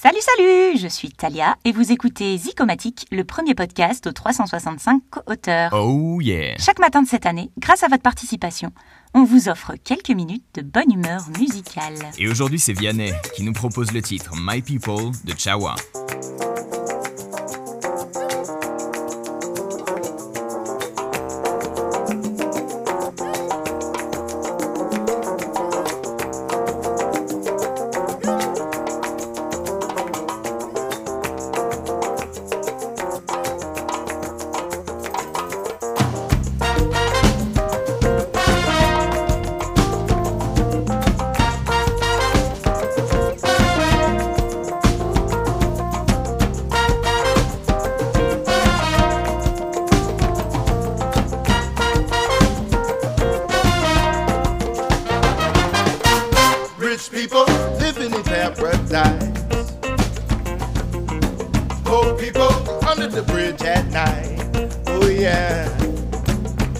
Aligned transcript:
Salut, 0.00 0.20
salut 0.20 0.78
Je 0.78 0.86
suis 0.86 1.08
Talia 1.08 1.56
et 1.64 1.72
vous 1.72 1.90
écoutez 1.90 2.38
Zicomatique, 2.38 3.08
le 3.10 3.24
premier 3.24 3.56
podcast 3.56 4.06
aux 4.06 4.12
365 4.12 5.02
auteurs. 5.26 5.72
Oh 5.72 6.20
yeah 6.20 6.56
Chaque 6.56 6.78
matin 6.78 7.02
de 7.02 7.08
cette 7.08 7.26
année, 7.26 7.50
grâce 7.58 7.82
à 7.82 7.88
votre 7.88 8.04
participation, 8.04 8.70
on 9.12 9.24
vous 9.24 9.48
offre 9.48 9.72
quelques 9.82 10.10
minutes 10.10 10.44
de 10.54 10.62
bonne 10.62 10.92
humeur 10.92 11.22
musicale. 11.40 11.96
Et 12.16 12.28
aujourd'hui, 12.28 12.60
c'est 12.60 12.74
Vianney 12.74 13.10
qui 13.34 13.42
nous 13.42 13.52
propose 13.52 13.90
le 13.90 14.00
titre 14.00 14.34
My 14.36 14.62
People 14.62 15.10
de 15.24 15.34
Chawa. 15.36 15.74
people 57.22 57.44
living 57.80 58.14
in 58.14 58.22
paradise. 58.22 59.72
Poor 61.84 62.16
people 62.16 62.52
under 62.88 63.08
the 63.08 63.24
bridge 63.26 63.60
at 63.62 63.84
night. 63.90 64.38
Oh 64.86 65.08
yeah. 65.08 65.66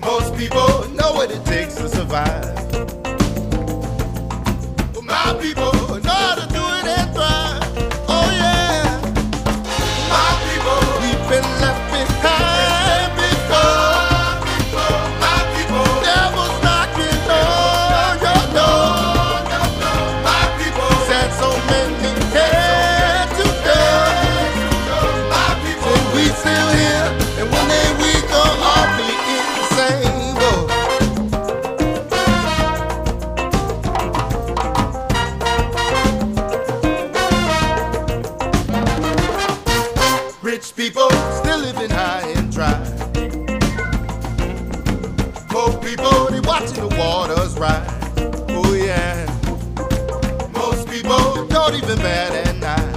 Most 0.00 0.36
people 0.36 0.88
know 0.90 1.14
what 1.14 1.32
it 1.32 1.44
takes 1.44 1.74
to 1.74 1.88
survive. 1.88 2.99
the 46.80 46.96
waters 46.96 47.58
rise. 47.58 47.86
Oh 48.48 48.72
yeah. 48.74 49.26
Most 50.54 50.88
people 50.88 51.46
don't 51.46 51.74
even 51.74 51.98
bat 51.98 52.32
an 52.48 52.64
eye. 52.64 52.92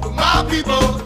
But 0.00 0.12
my 0.12 0.46
people. 0.50 1.05